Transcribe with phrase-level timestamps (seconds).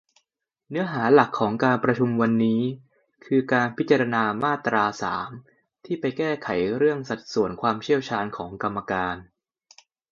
[0.69, 2.61] เนื้อหาหลักของการประชุมวันนี้
[3.25, 5.29] คือการพิจารณามาตรา สาม
[5.85, 9.15] ที่ไปแก้ไขเรื่อง สัดส่วนความเชี่ยวชาญของกรรมการ